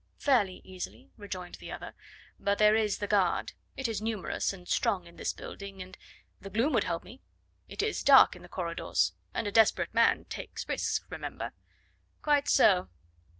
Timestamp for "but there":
2.39-2.73